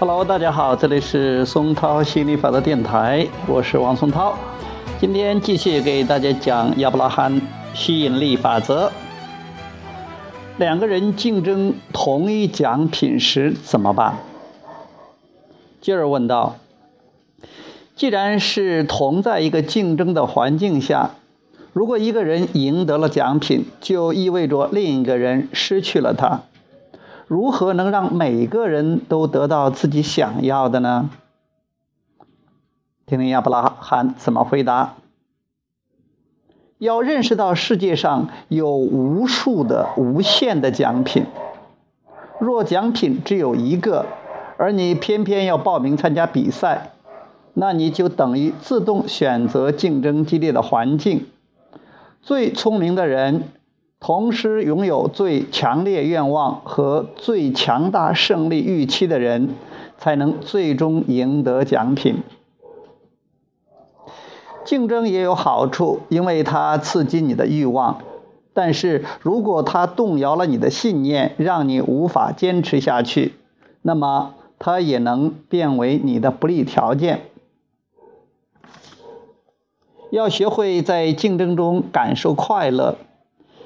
[0.00, 4.34] Hello，大家好，这里是松涛心理法则电台，我是王松涛。
[4.98, 7.38] 今天继续给大家讲亚伯拉罕
[7.74, 8.90] 吸引力法则。
[10.56, 14.14] 两个人竞争同一奖品时怎么办？
[15.82, 16.56] 继而问道：
[17.94, 21.10] 既然是同在一个竞争的环境下，
[21.74, 26.40] 如果一个人赢得了奖品，就意味着另一个人失去了它。
[27.30, 31.10] 如何能让每个人都得到自己想要的呢？
[33.06, 34.96] 听听亚伯拉罕怎么回答。
[36.78, 41.24] 要认识到世界上有无数的无限的奖品。
[42.40, 44.06] 若奖品只有一个，
[44.56, 46.90] 而你偏偏要报名参加比赛，
[47.54, 51.28] 那你就等于自动选择竞争激烈的环境。
[52.20, 53.44] 最聪明的人。
[54.00, 59.50] 同时拥有最强烈愿望和最强大胜利预期的人，
[59.98, 62.22] 才能最终赢得奖品。
[64.64, 67.98] 竞争也有好处，因为它刺激你的欲望；
[68.54, 73.34] 但是如果它动摇了你的信念，让你无法坚持下去，
[73.82, 77.26] 那么它也能变为你的不利条件。
[80.10, 82.96] 要学会在竞争中感受快乐。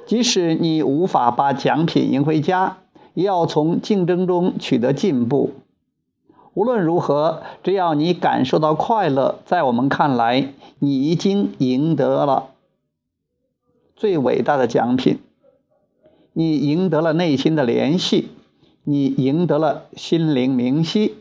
[0.06, 2.76] 即使你无法把奖品赢回家，
[3.14, 5.52] 也要从竞争中取得进步。
[6.52, 12.50] 无论如何，只要你感受到快乐，在我们看来，你已经赢得了
[13.96, 15.18] 最伟大的奖品。
[16.34, 18.28] 你赢得了内心的联系，
[18.84, 21.14] 你赢得了心灵明晰，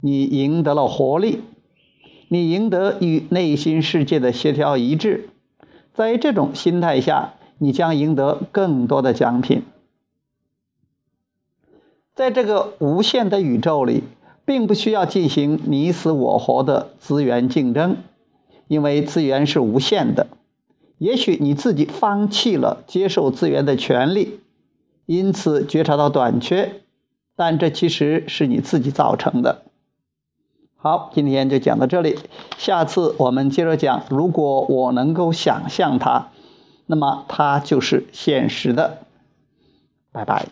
[0.00, 1.42] 你赢得了活力，
[2.28, 5.28] 你赢得与内心世界的协调一致。
[5.94, 7.34] 在这种心态下。
[7.64, 9.62] 你将赢得更多的奖品。
[12.14, 14.04] 在这个无限的宇宙里，
[14.44, 17.96] 并不需要进行你死我活的资源竞争，
[18.68, 20.26] 因为资源是无限的。
[20.98, 24.40] 也许你自己放弃了接受资源的权利，
[25.06, 26.82] 因此觉察到短缺，
[27.34, 29.62] 但这其实是你自己造成的。
[30.76, 32.18] 好，今天就讲到这里，
[32.58, 34.02] 下次我们接着讲。
[34.10, 36.28] 如果我能够想象它。
[36.86, 39.06] 那么它就是现实的，
[40.12, 40.46] 拜拜。